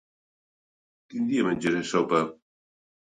[1.13, 2.23] Quin dia menjaré sopa?